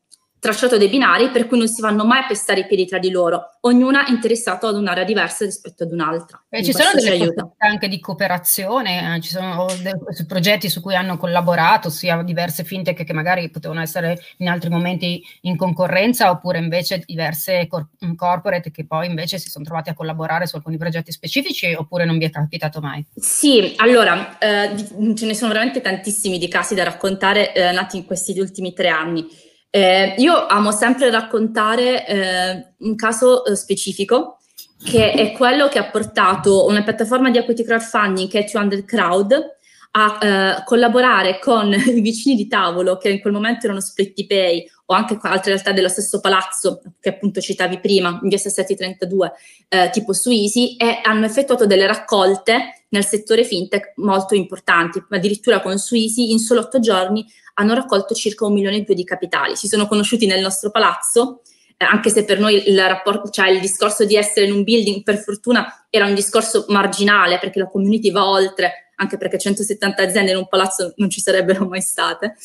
tracciato 0.47 0.77
dei 0.77 0.87
binari 0.87 1.29
per 1.29 1.45
cui 1.45 1.57
non 1.57 1.67
si 1.67 1.81
vanno 1.81 2.05
mai 2.05 2.19
a 2.19 2.25
pestare 2.25 2.61
i 2.61 2.67
piedi 2.67 2.85
tra 2.85 2.99
di 2.99 3.11
loro, 3.11 3.57
ognuna 3.61 4.05
è 4.05 4.11
interessata 4.11 4.69
ad 4.69 4.75
un'area 4.75 5.03
diversa 5.03 5.43
rispetto 5.43 5.83
ad 5.83 5.91
un'altra. 5.91 6.41
Eh, 6.49 6.63
ci 6.63 6.71
sono 6.71 6.91
delle 6.93 7.09
aiuta. 7.09 7.51
anche 7.57 7.89
di 7.89 7.99
cooperazione, 7.99 9.15
eh, 9.15 9.21
ci 9.21 9.29
sono 9.29 9.65
dei 9.81 9.93
progetti 10.25 10.69
su 10.69 10.79
cui 10.81 10.95
hanno 10.95 11.17
collaborato, 11.17 11.89
sia 11.89 12.21
diverse 12.23 12.63
fintech 12.63 13.03
che 13.03 13.13
magari 13.13 13.49
potevano 13.49 13.81
essere 13.81 14.17
in 14.37 14.47
altri 14.47 14.69
momenti 14.69 15.21
in 15.41 15.57
concorrenza, 15.57 16.29
oppure 16.29 16.59
invece 16.59 17.03
diverse 17.05 17.67
cor- 17.67 17.89
corporate 18.15 18.71
che 18.71 18.85
poi 18.85 19.07
invece 19.07 19.39
si 19.39 19.49
sono 19.49 19.65
trovati 19.65 19.89
a 19.89 19.93
collaborare 19.93 20.47
su 20.47 20.55
alcuni 20.55 20.77
progetti 20.77 21.11
specifici, 21.11 21.73
oppure 21.73 22.05
non 22.05 22.17
vi 22.17 22.25
è 22.25 22.29
capitato 22.29 22.79
mai? 22.79 23.05
Sì, 23.15 23.73
allora, 23.77 24.37
eh, 24.37 24.75
ce 25.13 25.25
ne 25.25 25.33
sono 25.33 25.51
veramente 25.51 25.81
tantissimi 25.81 26.37
di 26.37 26.47
casi 26.47 26.73
da 26.73 26.83
raccontare 26.85 27.53
eh, 27.53 27.71
nati 27.73 27.97
in 27.97 28.05
questi 28.05 28.39
ultimi 28.39 28.71
tre 28.73 28.87
anni. 28.87 29.27
Eh, 29.69 30.15
io 30.17 30.47
amo 30.47 30.71
sempre 30.71 31.09
raccontare 31.11 32.07
eh, 32.07 32.73
un 32.79 32.95
caso 32.95 33.45
eh, 33.45 33.55
specifico 33.55 34.37
che 34.83 35.11
è 35.11 35.31
quello 35.33 35.67
che 35.67 35.79
ha 35.79 35.89
portato 35.89 36.65
una 36.65 36.83
piattaforma 36.83 37.29
di 37.29 37.37
equity 37.37 37.63
crowdfunding 37.63 38.29
che 38.29 38.39
è 38.39 38.49
200 38.49 38.85
Crowd 38.85 39.55
a 39.91 40.17
eh, 40.21 40.63
collaborare 40.63 41.39
con 41.39 41.73
i 41.73 42.01
vicini 42.01 42.35
di 42.35 42.47
tavolo 42.47 42.97
che 42.97 43.09
in 43.09 43.19
quel 43.19 43.33
momento 43.33 43.65
erano 43.65 43.81
Splitti 43.81 44.25
Pay 44.25 44.69
o 44.85 44.93
anche 44.93 45.17
altre 45.21 45.53
realtà 45.53 45.71
dello 45.71 45.89
stesso 45.89 46.19
palazzo 46.19 46.81
che 46.99 47.09
appunto 47.09 47.41
citavi 47.41 47.79
prima, 47.79 48.19
in 48.21 48.29
via 48.29 48.37
6732, 48.37 49.31
eh, 49.67 49.89
tipo 49.91 50.13
su 50.13 50.29
Easy, 50.29 50.77
e 50.77 51.01
hanno 51.03 51.25
effettuato 51.25 51.65
delle 51.65 51.87
raccolte 51.87 52.76
nel 52.89 53.05
settore 53.05 53.43
fintech 53.43 53.93
molto 53.97 54.35
importanti, 54.35 55.03
addirittura 55.09 55.61
con 55.61 55.77
su 55.77 55.95
Easy 55.95 56.31
in 56.31 56.39
solo 56.39 56.61
otto 56.61 56.79
giorni 56.79 57.25
hanno 57.55 57.73
raccolto 57.73 58.13
circa 58.13 58.45
un 58.45 58.53
milione 58.53 58.77
e 58.77 58.81
due 58.81 58.95
di 58.95 59.03
capitali. 59.03 59.55
Si 59.55 59.67
sono 59.67 59.87
conosciuti 59.87 60.25
nel 60.25 60.41
nostro 60.41 60.69
palazzo, 60.69 61.41
eh, 61.75 61.85
anche 61.85 62.09
se 62.09 62.23
per 62.23 62.39
noi 62.39 62.69
il, 62.69 62.79
rapporto, 62.79 63.29
cioè 63.29 63.49
il 63.49 63.59
discorso 63.59 64.05
di 64.05 64.15
essere 64.15 64.45
in 64.45 64.53
un 64.53 64.63
building, 64.63 65.03
per 65.03 65.17
fortuna, 65.17 65.85
era 65.89 66.05
un 66.05 66.13
discorso 66.13 66.65
marginale, 66.69 67.39
perché 67.39 67.59
la 67.59 67.67
community 67.67 68.11
va 68.11 68.29
oltre 68.29 68.91
anche 68.99 69.17
perché 69.17 69.37
170 69.37 70.01
aziende 70.01 70.31
in 70.31 70.37
un 70.37 70.47
palazzo 70.47 70.93
non 70.97 71.09
ci 71.09 71.21
sarebbero 71.21 71.65
mai 71.65 71.81
state. 71.81 72.35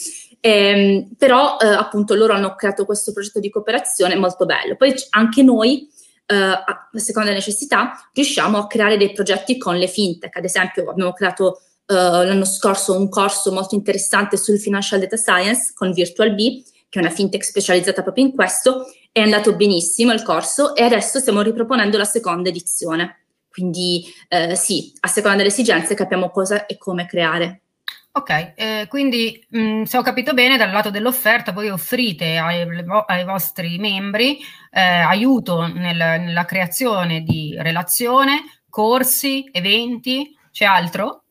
Eh, 0.40 1.08
però 1.16 1.56
eh, 1.58 1.66
appunto 1.66 2.14
loro 2.14 2.34
hanno 2.34 2.54
creato 2.54 2.84
questo 2.84 3.12
progetto 3.12 3.40
di 3.40 3.50
cooperazione 3.50 4.16
molto 4.16 4.44
bello. 4.44 4.76
Poi 4.76 4.94
anche 5.11 5.42
noi, 5.42 5.88
a 6.35 6.89
seconda 6.95 7.29
delle 7.29 7.41
necessità, 7.45 7.93
riusciamo 8.12 8.59
a 8.59 8.67
creare 8.67 8.97
dei 8.97 9.12
progetti 9.12 9.59
con 9.59 9.77
le 9.77 9.89
fintech. 9.89 10.37
Ad 10.37 10.45
esempio 10.45 10.89
abbiamo 10.91 11.12
creato 11.12 11.61
eh, 11.87 11.95
l'anno 11.95 12.45
scorso 12.45 12.97
un 12.97 13.09
corso 13.09 13.53
molto 13.53 13.75
interessante 13.75 14.37
sul 14.37 14.59
Financial 14.59 15.01
Data 15.01 15.17
Science 15.17 15.73
con 15.75 15.93
Virtual 15.93 16.35
B, 16.35 16.62
che 16.89 16.99
è 16.99 17.03
una 17.03 17.11
fintech 17.11 17.45
specializzata 17.45 18.03
proprio 18.03 18.25
in 18.25 18.35
questo, 18.35 18.87
è 19.11 19.21
andato 19.21 19.55
benissimo 19.55 20.12
il 20.12 20.23
corso 20.23 20.75
e 20.75 20.83
adesso 20.83 21.19
stiamo 21.19 21.43
riproponendo 21.43 21.99
la 21.99 22.05
seconda 22.05 22.49
edizione. 22.49 23.25
Quindi 23.49 24.05
eh, 24.29 24.55
sì, 24.57 24.93
a 25.01 25.09
seconda 25.09 25.39
delle 25.39 25.51
esigenze 25.51 25.95
capiamo 25.95 26.31
cosa 26.31 26.65
e 26.67 26.79
come 26.79 27.07
creare. 27.07 27.62
Ok, 28.14 28.52
eh, 28.57 28.87
quindi 28.90 29.42
mh, 29.49 29.59
mm, 29.59 29.83
se 29.85 29.97
ho 29.97 30.02
capito 30.02 30.35
bene, 30.35 30.59
dal 30.59 30.71
lato 30.71 30.90
dell'offerta 30.90 31.52
voi 31.52 31.71
offrite 31.71 32.37
ai, 32.37 32.61
ai 33.07 33.25
vostri 33.25 33.78
membri 33.78 34.38
eh, 34.71 34.81
aiuto 34.81 35.66
nel, 35.66 35.97
nella 35.97 36.45
creazione 36.45 37.23
di 37.23 37.57
relazione, 37.59 38.42
corsi, 38.69 39.49
eventi, 39.50 40.37
c'è 40.50 40.66
altro? 40.66 41.25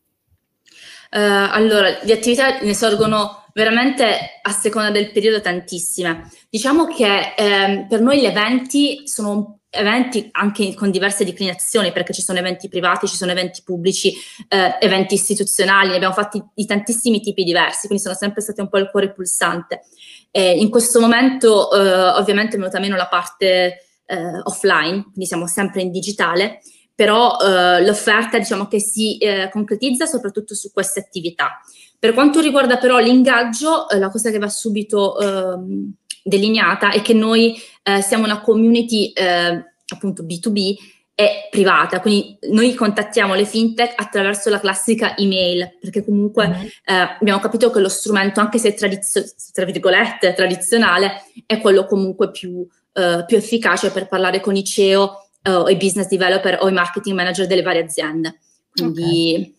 Uh, 1.12 1.52
allora, 1.52 2.00
di 2.02 2.12
attività 2.12 2.60
ne 2.62 2.74
sorgono 2.74 3.46
veramente 3.54 4.40
a 4.42 4.52
seconda 4.52 4.90
del 4.90 5.12
periodo 5.12 5.40
tantissime. 5.40 6.30
Diciamo 6.50 6.88
che 6.88 7.34
eh, 7.38 7.86
per 7.88 8.02
noi 8.02 8.22
gli 8.22 8.26
eventi 8.26 9.08
sono 9.08 9.61
eventi 9.74 10.28
anche 10.34 10.74
con 10.74 10.92
diverse 10.92 11.24
declinazioni, 11.24 11.92
perché 11.94 12.14
ci 12.14 12.22
sono 12.22 12.38
eventi 12.38 12.68
privati, 12.68 13.08
ci 13.08 13.16
sono 13.16 13.32
eventi 13.32 13.62
pubblici, 13.64 14.14
eh, 14.50 14.78
eventi 14.80 15.14
istituzionali, 15.14 15.90
ne 15.90 15.96
abbiamo 15.96 16.14
fatti 16.14 16.44
di 16.54 16.66
tantissimi 16.66 17.22
tipi 17.22 17.44
diversi, 17.44 17.88
quindi 17.88 18.04
sono 18.04 18.16
sempre 18.16 18.42
stati 18.42 18.60
un 18.60 18.70
po' 18.70 18.78
il 18.78 18.90
cuore 18.92 19.12
pulsante. 19.12 19.82
Eh, 20.30 20.58
in 20.58 20.70
questo 20.70 21.00
momento 21.00 21.72
eh, 21.72 22.20
ovviamente 22.20 22.56
è 22.56 22.60
venuta 22.60 22.80
meno 22.80 22.98
la 22.98 23.08
parte 23.08 23.86
eh, 24.06 24.42
offline, 24.44 25.04
quindi 25.04 25.26
siamo 25.26 25.48
sempre 25.48 25.82
in 25.82 25.92
digitale, 25.92 26.60
però 26.94 27.38
eh, 27.40 27.84
l'offerta 27.86 28.38
diciamo 28.38 28.68
che 28.68 28.80
si 28.80 29.18
eh, 29.18 29.50
concretizza 29.50 30.06
soprattutto 30.06 30.54
su 30.54 30.72
queste 30.74 31.00
attività. 31.00 31.62
Per 31.98 32.14
quanto 32.14 32.42
riguarda 32.42 32.78
però 32.78 32.98
l'ingaggio, 32.98 33.86
la 33.92 34.10
cosa 34.10 34.32
che 34.32 34.38
va 34.38 34.50
subito 34.50 35.18
ehm, 35.20 35.94
delineata 36.24 36.92
è 36.92 37.02
che 37.02 37.14
noi 37.14 37.56
eh, 37.84 38.02
siamo 38.02 38.26
una 38.26 38.42
community 38.42 39.12
eh, 39.12 39.64
appunto 39.88 40.24
B2B 40.24 40.76
e 41.14 41.48
privata, 41.52 42.00
quindi 42.00 42.38
noi 42.50 42.74
contattiamo 42.74 43.36
le 43.36 43.46
fintech 43.46 43.94
attraverso 43.96 44.50
la 44.50 44.60
classica 44.60 45.16
email, 45.18 45.78
perché 45.80 46.04
comunque 46.04 46.48
mm-hmm. 46.48 46.66
eh, 46.86 47.18
abbiamo 47.20 47.40
capito 47.40 47.70
che 47.70 47.80
lo 47.80 47.90
strumento, 47.90 48.40
anche 48.40 48.58
se 48.58 48.74
tradizio- 48.74 49.24
tra 49.54 49.66
virgolette 49.66 50.34
tradizionale, 50.34 51.24
è 51.46 51.60
quello 51.60 51.86
comunque 51.86 52.32
più, 52.32 52.66
eh, 52.94 53.24
più 53.28 53.38
efficace 53.38 53.92
per 53.92 54.08
parlare 54.08 54.40
con 54.40 54.56
i 54.56 54.64
CEO 54.64 55.28
eh, 55.44 55.52
o 55.52 55.70
i 55.70 55.76
business 55.76 56.08
developer 56.08 56.58
o 56.62 56.70
i 56.70 56.74
marketing 56.74 57.16
manager 57.16 57.46
delle 57.46 57.62
varie 57.62 57.84
aziende. 57.84 58.40
Quindi 58.72 59.34
okay. 59.38 59.56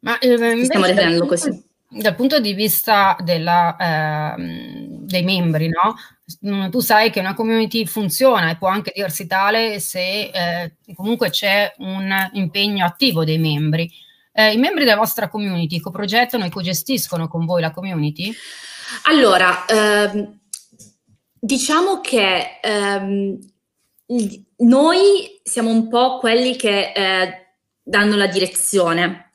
Ma, 0.00 0.18
eh, 0.18 0.64
stiamo 0.64 0.86
ritenendo 0.86 1.26
così 1.26 1.72
dal 1.94 2.14
punto 2.14 2.40
di 2.40 2.54
vista 2.54 3.16
della, 3.20 4.34
eh, 4.36 4.86
dei 4.88 5.22
membri, 5.22 5.68
no? 5.68 5.94
Mm, 6.46 6.70
tu 6.70 6.80
sai 6.80 7.10
che 7.10 7.20
una 7.20 7.34
community 7.34 7.86
funziona 7.86 8.50
e 8.50 8.56
può 8.56 8.68
anche 8.68 8.92
dirsi 8.94 9.26
tale 9.26 9.78
se 9.78 10.30
eh, 10.32 10.76
comunque 10.94 11.30
c'è 11.30 11.72
un 11.78 12.12
impegno 12.32 12.84
attivo 12.84 13.24
dei 13.24 13.38
membri. 13.38 13.90
Eh, 14.32 14.52
I 14.52 14.56
membri 14.56 14.84
della 14.84 14.96
vostra 14.96 15.28
community 15.28 15.78
coprogettano 15.78 16.44
e 16.44 16.50
cogestiscono 16.50 17.28
con 17.28 17.44
voi 17.44 17.60
la 17.60 17.70
community? 17.70 18.32
Allora, 19.04 19.64
ehm, 19.66 20.40
diciamo 21.38 22.00
che 22.00 22.58
ehm, 22.60 23.38
noi 24.58 25.40
siamo 25.42 25.70
un 25.70 25.88
po' 25.88 26.18
quelli 26.18 26.56
che 26.56 26.92
eh, 26.92 27.46
danno 27.82 28.16
la 28.16 28.26
direzione 28.26 29.32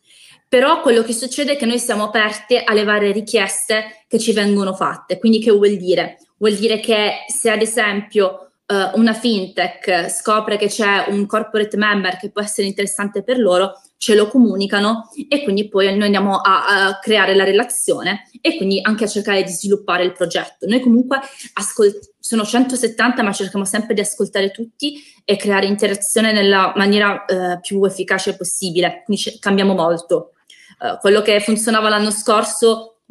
però 0.50 0.82
quello 0.82 1.04
che 1.04 1.14
succede 1.14 1.54
è 1.54 1.58
che 1.58 1.68
noi 1.68 1.78
siamo 1.78 2.06
aperti 2.06 2.60
alle 2.62 2.84
varie 2.84 3.12
richieste 3.12 4.04
che 4.08 4.18
ci 4.18 4.34
vengono 4.34 4.74
fatte. 4.74 5.20
Quindi 5.20 5.40
che 5.40 5.52
vuol 5.52 5.78
dire? 5.78 6.18
Vuol 6.38 6.56
dire 6.56 6.80
che 6.80 7.26
se 7.28 7.52
ad 7.52 7.62
esempio 7.62 8.50
uh, 8.66 9.00
una 9.00 9.14
fintech 9.14 10.10
scopre 10.10 10.58
che 10.58 10.68
c'è 10.68 11.06
un 11.10 11.28
corporate 11.28 11.78
member 11.78 12.18
che 12.18 12.32
può 12.32 12.42
essere 12.42 12.66
interessante 12.66 13.22
per 13.24 13.38
loro, 13.38 13.80
ce 13.98 14.16
lo 14.16 14.28
comunicano 14.28 15.10
e 15.28 15.44
quindi 15.44 15.68
poi 15.68 15.94
noi 15.96 16.06
andiamo 16.06 16.38
a, 16.38 16.88
a 16.88 17.00
creare 17.00 17.36
la 17.36 17.44
relazione 17.44 18.30
e 18.42 18.56
quindi 18.56 18.80
anche 18.82 19.04
a 19.04 19.08
cercare 19.08 19.44
di 19.44 19.52
sviluppare 19.52 20.04
il 20.04 20.14
progetto. 20.14 20.66
Noi 20.66 20.80
comunque 20.80 21.20
ascolt- 21.54 22.14
sono 22.18 22.44
170 22.44 23.22
ma 23.22 23.34
cerchiamo 23.34 23.66
sempre 23.66 23.94
di 23.94 24.02
ascoltare 24.02 24.50
tutti 24.50 25.00
e 25.24 25.36
creare 25.36 25.68
interazione 25.68 26.32
nella 26.32 26.74
maniera 26.76 27.26
uh, 27.28 27.60
più 27.60 27.84
efficace 27.84 28.36
possibile, 28.36 29.04
quindi 29.06 29.22
c- 29.22 29.40
cambiamo 29.40 29.76
molto. 29.76 30.32
Eh, 30.82 30.98
quello 31.02 31.22
che 31.22 31.40
funzionava 31.42 31.90
l'anno 31.90 32.12
scorso, 32.12 33.02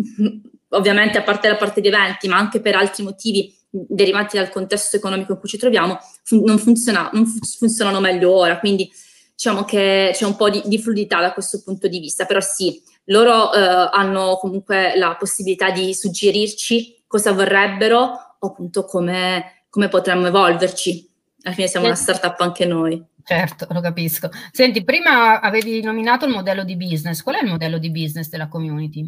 ovviamente 0.70 1.18
a 1.18 1.22
parte 1.22 1.48
la 1.48 1.56
parte 1.56 1.80
di 1.80 1.88
eventi, 1.88 2.28
ma 2.28 2.36
anche 2.36 2.60
per 2.60 2.74
altri 2.74 3.02
motivi 3.04 3.54
derivanti 3.70 4.36
dal 4.36 4.48
contesto 4.48 4.96
economico 4.96 5.32
in 5.32 5.38
cui 5.38 5.48
ci 5.48 5.58
troviamo, 5.58 5.98
fun- 6.22 6.42
non, 6.44 6.58
funziona- 6.58 7.10
non 7.12 7.26
fun- 7.26 7.40
funzionano 7.40 8.00
meglio 8.00 8.32
ora. 8.32 8.58
Quindi 8.58 8.90
diciamo 9.34 9.64
che 9.64 10.10
c'è 10.14 10.24
un 10.24 10.36
po' 10.36 10.50
di, 10.50 10.62
di 10.64 10.78
fluidità 10.78 11.20
da 11.20 11.32
questo 11.32 11.62
punto 11.62 11.86
di 11.88 11.98
vista, 12.00 12.24
però 12.24 12.40
sì, 12.40 12.82
loro 13.04 13.52
eh, 13.52 13.58
hanno 13.92 14.36
comunque 14.40 14.96
la 14.96 15.16
possibilità 15.16 15.70
di 15.70 15.94
suggerirci 15.94 17.04
cosa 17.06 17.32
vorrebbero 17.32 18.36
o 18.38 18.46
appunto 18.46 18.84
come, 18.84 19.64
come 19.68 19.88
potremmo 19.88 20.26
evolverci. 20.26 21.06
Alla 21.42 21.54
fine 21.54 21.68
siamo 21.68 21.86
una 21.86 21.94
startup 21.94 22.40
anche 22.40 22.64
noi. 22.64 23.02
Certo, 23.28 23.66
lo 23.72 23.82
capisco. 23.82 24.30
Senti, 24.50 24.82
prima 24.84 25.42
avevi 25.42 25.82
nominato 25.82 26.24
il 26.24 26.32
modello 26.32 26.64
di 26.64 26.76
business. 26.76 27.22
Qual 27.22 27.36
è 27.36 27.42
il 27.42 27.50
modello 27.50 27.76
di 27.76 27.90
business 27.90 28.30
della 28.30 28.48
community? 28.48 29.06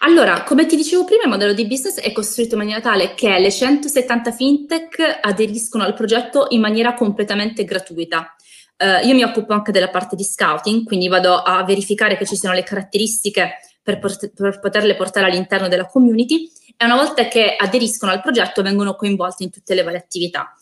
Allora, 0.00 0.42
come 0.42 0.66
ti 0.66 0.74
dicevo 0.74 1.04
prima, 1.04 1.22
il 1.22 1.28
modello 1.28 1.52
di 1.52 1.64
business 1.64 2.00
è 2.00 2.10
costruito 2.10 2.54
in 2.54 2.62
maniera 2.62 2.80
tale 2.80 3.14
che 3.14 3.38
le 3.38 3.52
170 3.52 4.32
fintech 4.32 5.20
aderiscono 5.20 5.84
al 5.84 5.94
progetto 5.94 6.46
in 6.48 6.60
maniera 6.60 6.94
completamente 6.94 7.62
gratuita. 7.62 8.34
Uh, 8.76 9.06
io 9.06 9.14
mi 9.14 9.22
occupo 9.22 9.52
anche 9.52 9.70
della 9.70 9.88
parte 9.88 10.16
di 10.16 10.24
scouting, 10.24 10.82
quindi 10.82 11.06
vado 11.06 11.36
a 11.36 11.62
verificare 11.62 12.16
che 12.16 12.26
ci 12.26 12.34
siano 12.34 12.56
le 12.56 12.64
caratteristiche 12.64 13.58
per, 13.80 14.00
port- 14.00 14.32
per 14.34 14.58
poterle 14.58 14.96
portare 14.96 15.26
all'interno 15.26 15.68
della 15.68 15.86
community 15.86 16.50
e 16.76 16.84
una 16.84 16.96
volta 16.96 17.28
che 17.28 17.54
aderiscono 17.56 18.10
al 18.10 18.20
progetto 18.20 18.62
vengono 18.62 18.96
coinvolti 18.96 19.44
in 19.44 19.50
tutte 19.50 19.76
le 19.76 19.84
varie 19.84 20.00
attività. 20.00 20.56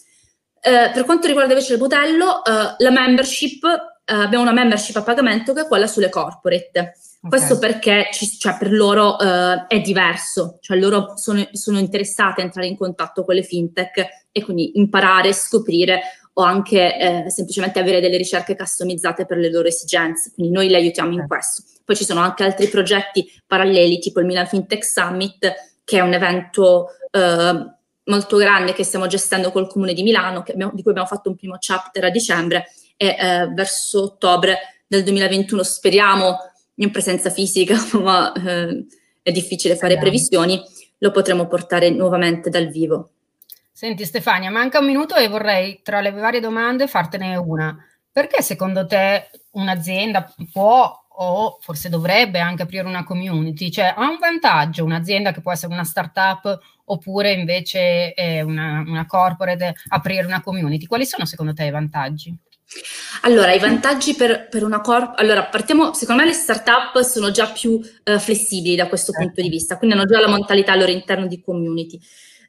Eh, 0.64 0.90
per 0.94 1.04
quanto 1.04 1.26
riguarda 1.26 1.52
invece 1.52 1.74
il 1.74 1.80
modello, 1.80 2.44
eh, 2.44 2.74
la 2.78 2.90
membership, 2.90 3.64
eh, 4.04 4.14
abbiamo 4.14 4.44
una 4.44 4.52
membership 4.52 4.94
a 4.94 5.02
pagamento 5.02 5.52
che 5.52 5.62
è 5.62 5.66
quella 5.66 5.88
sulle 5.88 6.08
corporate. 6.08 6.78
Okay. 6.78 7.28
Questo 7.28 7.58
perché 7.58 8.10
ci, 8.12 8.28
cioè, 8.38 8.56
per 8.56 8.72
loro 8.72 9.18
eh, 9.18 9.66
è 9.66 9.80
diverso, 9.80 10.58
cioè 10.60 10.78
loro 10.78 11.16
sono, 11.16 11.48
sono 11.50 11.80
interessate 11.80 12.40
a 12.40 12.44
entrare 12.44 12.68
in 12.68 12.76
contatto 12.76 13.24
con 13.24 13.34
le 13.34 13.42
fintech 13.42 14.06
e 14.30 14.44
quindi 14.44 14.78
imparare, 14.78 15.32
scoprire 15.32 16.02
o 16.34 16.42
anche 16.42 16.96
eh, 16.96 17.30
semplicemente 17.30 17.80
avere 17.80 18.00
delle 18.00 18.16
ricerche 18.16 18.56
customizzate 18.56 19.26
per 19.26 19.38
le 19.38 19.50
loro 19.50 19.66
esigenze. 19.66 20.30
Quindi 20.32 20.52
noi 20.52 20.68
le 20.68 20.76
aiutiamo 20.76 21.12
in 21.12 21.26
questo. 21.26 21.62
Poi 21.84 21.96
ci 21.96 22.04
sono 22.04 22.20
anche 22.20 22.44
altri 22.44 22.68
progetti 22.68 23.28
paralleli, 23.46 23.98
tipo 23.98 24.20
il 24.20 24.26
Milan 24.26 24.46
Fintech 24.46 24.84
Summit, 24.84 25.52
che 25.84 25.98
è 25.98 26.00
un 26.00 26.12
evento 26.12 26.88
eh, 27.10 27.66
molto 28.04 28.36
grande 28.36 28.72
che 28.72 28.84
stiamo 28.84 29.06
gestendo 29.06 29.52
col 29.52 29.68
Comune 29.68 29.92
di 29.92 30.02
Milano, 30.02 30.44
abbiamo, 30.46 30.72
di 30.74 30.82
cui 30.82 30.90
abbiamo 30.90 31.08
fatto 31.08 31.28
un 31.28 31.36
primo 31.36 31.56
chapter 31.58 32.04
a 32.04 32.10
dicembre 32.10 32.66
e 32.96 33.16
eh, 33.18 33.48
verso 33.54 34.02
ottobre 34.02 34.58
del 34.86 35.04
2021 35.04 35.62
speriamo 35.62 36.36
in 36.76 36.90
presenza 36.90 37.30
fisica, 37.30 37.76
ma 38.00 38.32
eh, 38.32 38.86
è 39.22 39.30
difficile 39.30 39.76
fare 39.76 39.98
previsioni, 39.98 40.60
lo 40.98 41.10
potremo 41.10 41.46
portare 41.46 41.90
nuovamente 41.90 42.50
dal 42.50 42.68
vivo. 42.68 43.10
Senti 43.70 44.04
Stefania, 44.04 44.50
manca 44.50 44.78
un 44.78 44.86
minuto 44.86 45.14
e 45.14 45.28
vorrei 45.28 45.80
tra 45.82 46.00
le 46.00 46.10
varie 46.10 46.40
domande 46.40 46.86
fartene 46.86 47.36
una. 47.36 47.76
Perché 48.12 48.42
secondo 48.42 48.86
te 48.86 49.30
un'azienda 49.52 50.34
può 50.52 51.01
o 51.16 51.58
forse 51.60 51.88
dovrebbe 51.88 52.38
anche 52.40 52.62
aprire 52.62 52.86
una 52.86 53.04
community? 53.04 53.70
Cioè 53.70 53.94
ha 53.96 54.08
un 54.08 54.18
vantaggio 54.18 54.84
un'azienda 54.84 55.32
che 55.32 55.40
può 55.40 55.52
essere 55.52 55.72
una 55.72 55.84
startup 55.84 56.58
oppure 56.84 57.32
invece 57.32 58.14
una, 58.44 58.82
una 58.86 59.06
corporate 59.06 59.74
aprire 59.88 60.26
una 60.26 60.42
community? 60.42 60.86
Quali 60.86 61.06
sono 61.06 61.24
secondo 61.24 61.52
te 61.52 61.64
i 61.64 61.70
vantaggi? 61.70 62.36
Allora, 63.22 63.52
i 63.52 63.58
vantaggi 63.58 64.14
per, 64.14 64.48
per 64.48 64.64
una 64.64 64.80
corp... 64.80 65.18
Allora, 65.18 65.44
partiamo, 65.44 65.92
secondo 65.92 66.22
me 66.22 66.28
le 66.28 66.34
startup 66.34 67.00
sono 67.02 67.30
già 67.30 67.50
più 67.50 67.72
uh, 67.72 68.18
flessibili 68.18 68.76
da 68.76 68.88
questo 68.88 69.12
certo. 69.12 69.26
punto 69.26 69.42
di 69.42 69.48
vista, 69.48 69.76
quindi 69.76 69.96
hanno 69.96 70.06
già 70.06 70.20
la 70.20 70.28
mentalità 70.28 70.72
al 70.72 70.78
loro 70.78 70.90
interno 70.90 71.26
di 71.26 71.40
community. 71.40 72.00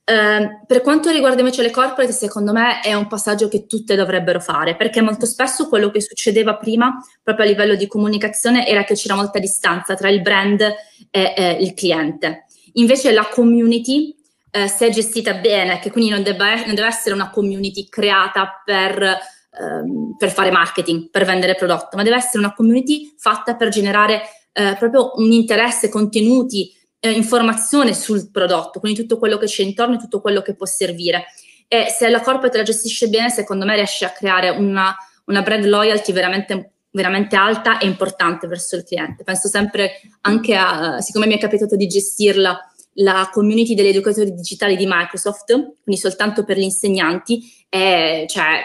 Eh, 0.05 0.59
per 0.67 0.81
quanto 0.81 1.09
riguarda 1.11 1.39
invece 1.39 1.61
le 1.61 1.71
corporate, 1.71 2.11
secondo 2.11 2.51
me 2.51 2.81
è 2.81 2.93
un 2.93 3.07
passaggio 3.07 3.47
che 3.47 3.65
tutte 3.65 3.95
dovrebbero 3.95 4.41
fare, 4.41 4.75
perché 4.75 5.01
molto 5.01 5.25
spesso 5.25 5.69
quello 5.69 5.91
che 5.91 6.01
succedeva 6.01 6.57
prima, 6.57 7.01
proprio 7.21 7.45
a 7.45 7.47
livello 7.47 7.75
di 7.75 7.87
comunicazione, 7.87 8.67
era 8.67 8.83
che 8.83 8.95
c'era 8.95 9.15
molta 9.15 9.39
distanza 9.39 9.95
tra 9.95 10.09
il 10.09 10.21
brand 10.21 10.61
e 11.09 11.33
eh, 11.37 11.51
il 11.61 11.73
cliente. 11.73 12.45
Invece 12.73 13.13
la 13.13 13.27
community, 13.31 14.13
eh, 14.51 14.67
se 14.67 14.89
gestita 14.89 15.35
bene, 15.35 15.79
che 15.79 15.89
quindi 15.89 16.09
non, 16.09 16.21
debba, 16.21 16.53
non, 16.65 16.75
deve 16.75 16.87
essere 16.87 17.15
una 17.15 17.29
community 17.29 17.87
creata 17.87 18.61
per, 18.65 19.01
ehm, 19.01 20.15
per, 20.17 20.31
fare 20.31 20.51
marketing, 20.51 21.11
per 21.11 21.23
vendere 21.23 21.55
prodotto, 21.55 21.95
ma 21.95 22.03
deve 22.03 22.17
essere 22.17 22.39
una 22.39 22.53
community 22.53 23.13
fatta 23.17 23.55
per 23.55 23.69
generare 23.69 24.21
eh, 24.51 24.75
proprio 24.77 25.13
un 25.15 25.31
interesse, 25.31 25.87
contenuti, 25.87 26.75
eh, 27.05 27.11
informazione 27.11 27.93
sul 27.93 28.31
prodotto, 28.31 28.79
quindi 28.79 29.01
tutto 29.01 29.17
quello 29.17 29.37
che 29.37 29.45
c'è 29.45 29.61
intorno 29.61 29.95
e 29.95 29.97
tutto 29.97 30.21
quello 30.21 30.41
che 30.41 30.55
può 30.55 30.65
servire. 30.65 31.25
E 31.67 31.87
se 31.89 32.07
la 32.07 32.21
corporate 32.21 32.57
la 32.57 32.63
gestisce 32.63 33.09
bene, 33.09 33.29
secondo 33.29 33.65
me 33.65 33.75
riesce 33.75 34.05
a 34.05 34.11
creare 34.11 34.49
una, 34.49 34.95
una 35.25 35.41
brand 35.41 35.65
loyalty 35.65 36.13
veramente 36.13 36.69
veramente 36.93 37.35
alta 37.35 37.79
e 37.79 37.87
importante 37.87 38.45
verso 38.45 38.75
il 38.75 38.83
cliente. 38.83 39.23
Penso 39.23 39.47
sempre 39.47 39.99
anche 40.21 40.55
a, 40.55 41.01
siccome 41.01 41.25
mi 41.25 41.33
è 41.33 41.39
capitato 41.39 41.75
di 41.75 41.87
gestirla, 41.87 42.71
la 42.97 43.29
community 43.33 43.73
degli 43.73 43.87
educatori 43.87 44.31
digitali 44.31 44.75
di 44.75 44.85
Microsoft, 44.87 45.47
quindi 45.83 45.99
soltanto 45.99 46.43
per 46.43 46.57
gli 46.57 46.61
insegnanti, 46.61 47.65
e 47.67 48.25
cioè 48.29 48.61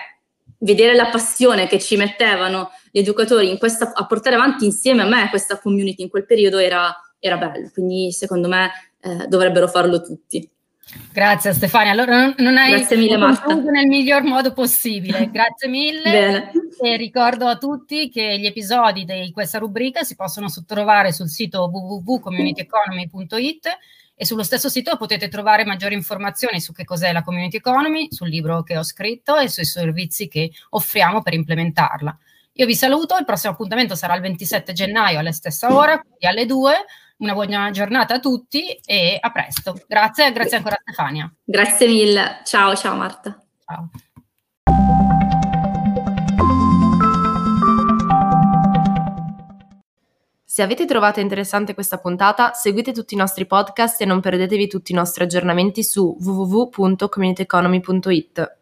vedere 0.59 0.95
la 0.95 1.09
passione 1.09 1.67
che 1.67 1.79
ci 1.79 1.97
mettevano 1.97 2.71
gli 2.91 2.99
educatori 2.99 3.57
questa, 3.57 3.93
a 3.95 4.07
portare 4.07 4.37
avanti 4.37 4.67
insieme 4.67 5.03
a 5.03 5.07
me 5.07 5.31
questa 5.31 5.59
community 5.59 6.03
in 6.03 6.11
quel 6.11 6.27
periodo 6.27 6.59
era, 6.59 6.95
era 7.19 7.37
bello, 7.37 7.71
quindi 7.73 8.13
secondo 8.13 8.49
me 8.49 8.71
eh, 9.01 9.27
dovrebbero 9.27 9.69
farlo 9.69 10.01
tutti. 10.01 10.49
Grazie 11.13 11.53
Stefania, 11.53 11.93
allora 11.93 12.33
non, 12.39 12.57
hai 12.57 12.71
Grazie 12.71 12.97
mille, 12.97 13.17
nel 13.17 13.87
miglior 13.87 14.23
modo 14.23 14.55
possibile, 14.55 15.29
grazie 15.31 15.69
mille. 15.69 16.51
E 16.81 16.97
ricordo 16.97 17.47
a 17.47 17.59
tutti 17.59 18.09
che 18.09 18.39
gli 18.39 18.47
episodi 18.47 19.05
di 19.05 19.31
questa 19.33 19.59
rubrica 19.59 20.03
si 20.03 20.17
possono 20.17 20.49
trovare 20.67 21.13
sul 21.13 21.29
sito 21.29 21.69
www.communityeconomy.it 21.71 23.69
e 24.21 24.25
sullo 24.25 24.43
stesso 24.43 24.69
sito 24.69 24.97
potete 24.97 25.29
trovare 25.29 25.65
maggiori 25.65 25.95
informazioni 25.95 26.61
su 26.61 26.73
che 26.73 26.85
cos'è 26.85 27.13
la 27.13 27.23
community 27.23 27.59
economy, 27.59 28.09
sul 28.11 28.29
libro 28.29 28.63
che 28.63 28.79
ho 28.79 28.83
scritto 28.83 29.37
e 29.37 29.49
sui 29.49 29.65
servizi 29.65 30.27
che 30.27 30.51
offriamo 30.71 31.23
per 31.23 31.35
implementarla. 31.35 32.19
Io 32.55 32.67
vi 32.67 32.75
saluto, 32.75 33.17
il 33.17 33.25
prossimo 33.25 33.53
appuntamento 33.53 33.95
sarà 33.95 34.17
il 34.17 34.21
27 34.23 34.73
gennaio 34.73 35.21
alla 35.21 35.31
stessa 35.31 35.73
ora, 35.73 36.01
quindi 36.01 36.27
alle 36.27 36.47
2 36.47 36.75
una 37.19 37.35
buona 37.35 37.71
giornata 37.71 38.15
a 38.15 38.21
tutti 38.21 38.73
e 38.85 39.19
a 39.21 39.31
presto. 39.31 39.79
Grazie 39.87 40.33
grazie 40.33 40.57
ancora 40.57 40.77
a 40.77 40.81
Stefania. 40.83 41.31
Grazie 41.45 41.87
mille. 41.87 42.41
Ciao, 42.45 42.75
ciao 42.75 42.97
Marta. 42.97 43.41
Ciao. 43.65 43.91
Se 50.45 50.63
avete 50.65 50.87
trovato 50.87 51.21
interessante 51.21 51.75
questa 51.75 51.99
puntata, 51.99 52.53
seguite 52.53 52.93
tutti 52.93 53.15
i 53.15 53.17
nostri 53.17 53.47
podcast 53.47 54.01
e 54.01 54.05
non 54.05 54.21
perdetevi 54.21 54.67
tutti 54.67 54.91
i 54.91 54.97
nostri 54.97 55.23
aggiornamenti 55.23 55.85
su 55.85 56.17
www.communityeconomy.it. 56.19 58.58